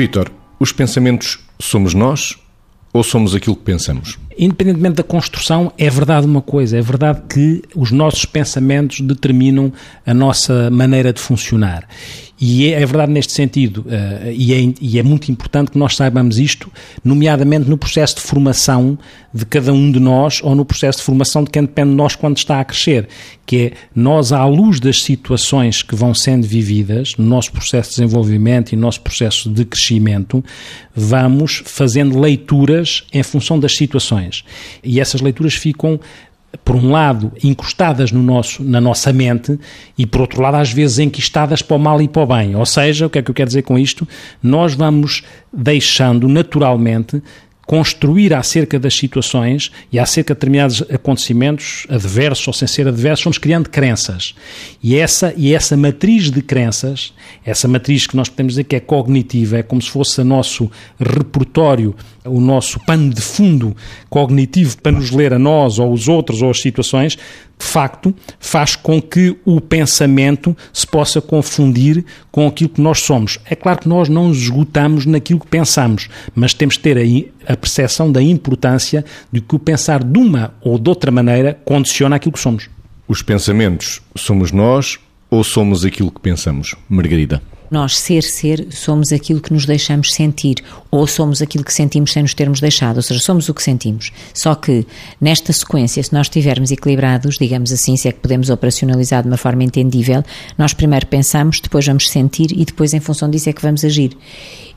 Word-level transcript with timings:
Vítor, 0.00 0.32
os 0.58 0.72
pensamentos 0.72 1.40
somos 1.58 1.92
nós 1.92 2.38
ou 2.90 3.04
somos 3.04 3.34
aquilo 3.34 3.54
que 3.54 3.64
pensamos? 3.64 4.18
Independentemente 4.38 4.96
da 4.96 5.02
construção, 5.02 5.72
é 5.76 5.90
verdade 5.90 6.26
uma 6.26 6.40
coisa: 6.40 6.78
é 6.78 6.82
verdade 6.82 7.22
que 7.28 7.62
os 7.74 7.90
nossos 7.90 8.24
pensamentos 8.24 9.00
determinam 9.00 9.72
a 10.06 10.14
nossa 10.14 10.70
maneira 10.70 11.12
de 11.12 11.20
funcionar. 11.20 11.86
E 12.40 12.72
é, 12.72 12.80
é 12.80 12.86
verdade 12.86 13.12
neste 13.12 13.34
sentido, 13.34 13.82
uh, 13.82 14.30
e, 14.32 14.54
é, 14.54 14.74
e, 14.80 14.98
é, 14.98 15.02
muito 15.02 15.30
importante 15.30 15.72
que 15.72 15.78
nós 15.78 15.94
saibamos 15.94 16.38
isto, 16.38 16.72
nomeadamente 17.04 17.68
no 17.68 17.76
processo 17.76 18.16
de 18.16 18.22
formação 18.22 18.98
de 19.32 19.44
cada 19.44 19.74
um 19.74 19.92
de 19.92 20.00
nós 20.00 20.40
ou 20.42 20.54
no 20.54 20.64
processo 20.64 21.00
de 21.00 21.04
formação 21.04 21.44
de 21.44 21.50
quem 21.50 21.62
depende 21.62 21.90
de 21.90 21.96
nós 21.96 22.16
quando 22.16 22.38
está 22.38 22.58
a 22.58 22.64
crescer, 22.64 23.08
que 23.44 23.56
é 23.56 23.72
nós, 23.94 24.32
à 24.32 24.46
luz 24.46 24.80
das 24.80 25.02
situações 25.02 25.82
que 25.82 25.94
vão 25.94 26.14
sendo 26.14 26.46
vividas, 26.46 27.14
no 27.18 27.26
nosso 27.26 27.52
processo 27.52 27.90
de 27.90 27.96
desenvolvimento 27.96 28.72
e 28.72 28.76
no 28.76 28.82
nosso 28.82 29.02
processo 29.02 29.50
de 29.50 29.66
crescimento, 29.66 30.42
vamos 30.96 31.62
fazendo 31.66 32.18
leituras 32.18 33.04
em 33.12 33.22
função 33.22 33.60
das 33.60 33.76
situações. 33.76 34.19
E 34.82 35.00
essas 35.00 35.20
leituras 35.20 35.54
ficam 35.54 36.00
por 36.64 36.74
um 36.74 36.90
lado, 36.90 37.32
encostadas 37.42 38.10
no 38.10 38.22
nosso, 38.22 38.62
na 38.62 38.80
nossa 38.80 39.12
mente 39.12 39.58
e, 39.96 40.04
por 40.04 40.22
outro 40.22 40.42
lado, 40.42 40.56
às 40.56 40.72
vezes 40.72 40.98
enquistadas 40.98 41.62
para 41.62 41.76
o 41.76 41.78
mal 41.78 42.02
e 42.02 42.08
para 42.08 42.22
o 42.22 42.26
bem. 42.26 42.56
Ou 42.56 42.66
seja, 42.66 43.06
o 43.06 43.10
que 43.10 43.18
é 43.18 43.22
que 43.22 43.30
eu 43.30 43.34
quero 43.34 43.48
dizer 43.48 43.62
com 43.62 43.78
isto? 43.78 44.06
Nós 44.42 44.74
vamos 44.74 45.22
deixando 45.52 46.28
naturalmente 46.28 47.22
construir 47.70 48.34
acerca 48.34 48.80
das 48.80 48.96
situações 48.96 49.70
e 49.92 49.98
acerca 50.00 50.34
de 50.34 50.40
determinados 50.40 50.82
acontecimentos, 50.92 51.86
adversos 51.88 52.48
ou 52.48 52.52
sem 52.52 52.66
ser 52.66 52.88
adversos, 52.88 53.22
vamos 53.22 53.38
criando 53.38 53.70
crenças. 53.70 54.34
E 54.82 54.96
essa, 54.96 55.32
e 55.36 55.54
essa 55.54 55.76
matriz 55.76 56.32
de 56.32 56.42
crenças, 56.42 57.14
essa 57.44 57.68
matriz 57.68 58.08
que 58.08 58.16
nós 58.16 58.28
podemos 58.28 58.54
dizer 58.54 58.64
que 58.64 58.74
é 58.74 58.80
cognitiva, 58.80 59.58
é 59.58 59.62
como 59.62 59.80
se 59.80 59.88
fosse 59.88 60.20
o 60.20 60.24
nosso 60.24 60.68
repertório, 60.98 61.94
o 62.24 62.40
nosso 62.40 62.80
pano 62.80 63.14
de 63.14 63.20
fundo 63.20 63.76
cognitivo 64.08 64.76
para 64.78 64.90
nos 64.90 65.12
ler 65.12 65.32
a 65.32 65.38
nós 65.38 65.78
ou 65.78 65.92
os 65.92 66.08
outros 66.08 66.42
ou 66.42 66.50
as 66.50 66.60
situações, 66.60 67.16
de 67.60 67.66
facto, 67.66 68.14
faz 68.38 68.74
com 68.74 69.02
que 69.02 69.36
o 69.44 69.60
pensamento 69.60 70.56
se 70.72 70.86
possa 70.86 71.20
confundir 71.20 72.04
com 72.32 72.46
aquilo 72.46 72.70
que 72.70 72.80
nós 72.80 73.00
somos. 73.00 73.38
É 73.44 73.54
claro 73.54 73.80
que 73.80 73.88
nós 73.88 74.08
não 74.08 74.28
nos 74.28 74.38
esgotamos 74.38 75.04
naquilo 75.04 75.40
que 75.40 75.46
pensamos, 75.46 76.08
mas 76.34 76.54
temos 76.54 76.78
que 76.78 76.82
ter 76.82 76.96
aí 76.96 77.30
a 77.46 77.54
percepção 77.60 78.10
da 78.10 78.22
importância 78.22 79.04
de 79.30 79.40
que 79.40 79.54
o 79.54 79.58
pensar 79.58 80.02
de 80.02 80.18
uma 80.18 80.54
ou 80.60 80.78
de 80.78 80.88
outra 80.88 81.10
maneira 81.10 81.58
condiciona 81.64 82.16
aquilo 82.16 82.32
que 82.32 82.40
somos. 82.40 82.68
Os 83.06 83.22
pensamentos 83.22 84.00
somos 84.16 84.52
nós 84.52 84.98
ou 85.30 85.44
somos 85.44 85.84
aquilo 85.84 86.10
que 86.10 86.20
pensamos? 86.20 86.74
Margarida. 86.88 87.40
Nós, 87.70 87.96
ser, 88.00 88.24
ser, 88.24 88.66
somos 88.70 89.12
aquilo 89.12 89.40
que 89.40 89.52
nos 89.52 89.64
deixamos 89.64 90.12
sentir, 90.12 90.56
ou 90.90 91.06
somos 91.06 91.40
aquilo 91.40 91.62
que 91.62 91.72
sentimos 91.72 92.12
sem 92.12 92.22
nos 92.22 92.34
termos 92.34 92.60
deixado, 92.60 92.96
ou 92.96 93.02
seja, 93.02 93.20
somos 93.20 93.48
o 93.48 93.54
que 93.54 93.62
sentimos. 93.62 94.10
Só 94.34 94.56
que, 94.56 94.84
nesta 95.20 95.52
sequência, 95.52 96.02
se 96.02 96.12
nós 96.12 96.26
estivermos 96.26 96.72
equilibrados, 96.72 97.38
digamos 97.38 97.70
assim, 97.70 97.96
se 97.96 98.08
é 98.08 98.12
que 98.12 98.18
podemos 98.18 98.50
operacionalizar 98.50 99.22
de 99.22 99.28
uma 99.28 99.36
forma 99.36 99.62
entendível, 99.62 100.24
nós 100.58 100.74
primeiro 100.74 101.06
pensamos, 101.06 101.60
depois 101.60 101.86
vamos 101.86 102.10
sentir 102.10 102.50
e 102.50 102.64
depois, 102.64 102.92
em 102.92 102.98
função 102.98 103.30
disso, 103.30 103.48
é 103.48 103.52
que 103.52 103.62
vamos 103.62 103.84
agir. 103.84 104.16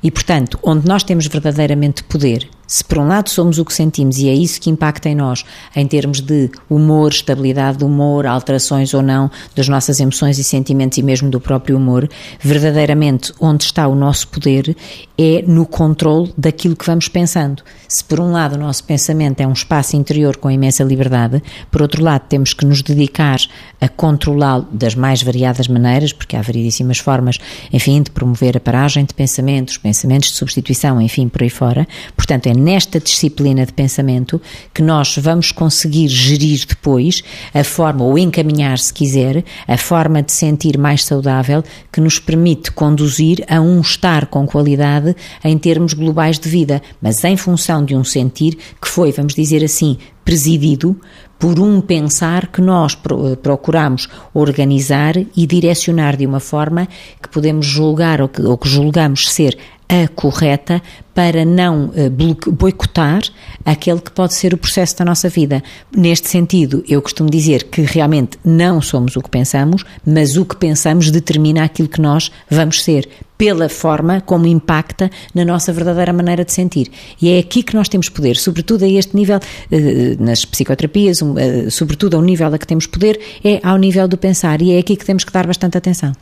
E, 0.03 0.11
portanto, 0.11 0.59
onde 0.61 0.87
nós 0.87 1.03
temos 1.03 1.25
verdadeiramente 1.25 2.03
poder, 2.03 2.47
se 2.65 2.83
por 2.83 2.97
um 2.97 3.07
lado 3.07 3.29
somos 3.29 3.59
o 3.59 3.65
que 3.65 3.73
sentimos 3.73 4.17
e 4.17 4.29
é 4.29 4.33
isso 4.33 4.59
que 4.59 4.69
impacta 4.69 5.09
em 5.09 5.15
nós, 5.15 5.45
em 5.75 5.85
termos 5.85 6.21
de 6.21 6.49
humor, 6.69 7.11
estabilidade 7.11 7.77
do 7.77 7.87
humor, 7.87 8.25
alterações 8.25 8.93
ou 8.93 9.01
não 9.01 9.29
das 9.55 9.67
nossas 9.67 9.99
emoções 9.99 10.37
e 10.39 10.43
sentimentos 10.43 10.97
e 10.97 11.03
mesmo 11.03 11.29
do 11.29 11.39
próprio 11.39 11.77
humor, 11.77 12.09
verdadeiramente 12.39 13.33
onde 13.39 13.65
está 13.65 13.87
o 13.87 13.95
nosso 13.95 14.27
poder 14.27 14.75
é 15.17 15.43
no 15.45 15.65
controle 15.65 16.33
daquilo 16.37 16.75
que 16.75 16.85
vamos 16.85 17.07
pensando. 17.07 17.63
Se 17.87 18.03
por 18.03 18.19
um 18.19 18.31
lado 18.31 18.55
o 18.55 18.59
nosso 18.59 18.83
pensamento 18.83 19.41
é 19.41 19.47
um 19.47 19.53
espaço 19.53 19.95
interior 19.95 20.37
com 20.37 20.49
imensa 20.49 20.83
liberdade, 20.83 21.43
por 21.69 21.81
outro 21.81 22.03
lado 22.03 22.23
temos 22.27 22.53
que 22.53 22.65
nos 22.65 22.81
dedicar 22.81 23.39
a 23.79 23.87
controlá-lo 23.87 24.67
das 24.71 24.95
mais 24.95 25.21
variadas 25.21 25.67
maneiras, 25.67 26.11
porque 26.11 26.35
há 26.35 26.41
variedíssimas 26.41 26.97
formas, 26.97 27.37
enfim, 27.71 28.01
de 28.01 28.09
promover 28.09 28.57
a 28.57 28.59
paragem 28.59 29.05
de 29.05 29.13
pensamentos, 29.13 29.77
pensamentos 29.77 30.29
de 30.29 30.35
substituição, 30.35 30.99
enfim, 31.01 31.27
por 31.27 31.43
aí 31.43 31.49
fora. 31.49 31.87
Portanto, 32.15 32.47
é 32.47 32.52
nesta 32.53 32.99
disciplina 32.99 33.65
de 33.65 33.73
pensamento 33.73 34.41
que 34.73 34.81
nós 34.81 35.17
vamos 35.17 35.51
conseguir 35.51 36.07
gerir 36.07 36.65
depois 36.67 37.23
a 37.53 37.63
forma, 37.63 38.03
ou 38.03 38.17
encaminhar, 38.17 38.79
se 38.79 38.93
quiser, 38.93 39.43
a 39.67 39.77
forma 39.77 40.21
de 40.21 40.31
sentir 40.31 40.77
mais 40.77 41.03
saudável 41.03 41.63
que 41.91 42.01
nos 42.01 42.19
permite 42.19 42.71
conduzir 42.71 43.43
a 43.49 43.59
um 43.59 43.81
estar 43.81 44.27
com 44.27 44.45
qualidade 44.45 45.15
em 45.43 45.57
termos 45.57 45.93
globais 45.93 46.39
de 46.39 46.49
vida, 46.49 46.81
mas 47.01 47.23
em 47.23 47.37
função 47.37 47.83
de 47.83 47.95
um 47.95 48.03
sentir 48.03 48.57
que 48.81 48.87
foi, 48.87 49.11
vamos 49.11 49.33
dizer 49.33 49.63
assim, 49.63 49.97
presidido 50.23 50.99
por 51.37 51.59
um 51.59 51.81
pensar 51.81 52.47
que 52.47 52.61
nós 52.61 52.97
procuramos 53.41 54.07
organizar 54.33 55.17
e 55.17 55.45
direcionar 55.45 56.15
de 56.15 56.25
uma 56.25 56.39
forma 56.39 56.87
que 57.21 57.27
podemos 57.27 57.65
julgar 57.65 58.21
ou 58.21 58.29
que, 58.29 58.41
ou 58.41 58.57
que 58.57 58.69
julgamos 58.69 59.27
ser 59.29 59.57
a 59.93 60.07
correta 60.07 60.81
para 61.13 61.45
não 61.45 61.91
eh, 61.95 62.09
boicotar 62.09 63.21
aquele 63.63 64.01
que 64.01 64.11
pode 64.11 64.33
ser 64.33 64.51
o 64.51 64.57
processo 64.57 64.97
da 64.97 65.05
nossa 65.05 65.29
vida. 65.29 65.61
Neste 65.95 66.27
sentido, 66.27 66.83
eu 66.89 66.99
costumo 66.99 67.29
dizer 67.29 67.65
que 67.65 67.81
realmente 67.81 68.39
não 68.43 68.81
somos 68.81 69.15
o 69.15 69.21
que 69.21 69.29
pensamos, 69.29 69.85
mas 70.03 70.35
o 70.35 70.45
que 70.45 70.55
pensamos 70.55 71.11
determina 71.11 71.63
aquilo 71.63 71.87
que 71.87 72.01
nós 72.01 72.31
vamos 72.49 72.83
ser, 72.83 73.07
pela 73.37 73.69
forma 73.69 74.21
como 74.21 74.47
impacta 74.47 75.11
na 75.35 75.45
nossa 75.45 75.71
verdadeira 75.71 76.11
maneira 76.11 76.43
de 76.43 76.51
sentir. 76.51 76.89
E 77.21 77.29
é 77.29 77.37
aqui 77.37 77.61
que 77.61 77.75
nós 77.75 77.87
temos 77.87 78.09
poder, 78.09 78.35
sobretudo 78.35 78.83
a 78.85 78.87
este 78.87 79.15
nível, 79.15 79.39
eh, 79.71 80.15
nas 80.19 80.43
psicoterapias, 80.45 81.19
eh, 81.21 81.69
sobretudo 81.69 82.15
ao 82.15 82.23
nível 82.23 82.51
a 82.51 82.57
que 82.57 82.65
temos 82.65 82.87
poder, 82.87 83.19
é 83.43 83.59
ao 83.61 83.77
nível 83.77 84.07
do 84.07 84.17
pensar, 84.17 84.59
e 84.63 84.71
é 84.71 84.79
aqui 84.79 84.95
que 84.95 85.05
temos 85.05 85.23
que 85.23 85.31
dar 85.31 85.45
bastante 85.45 85.77
atenção. 85.77 86.13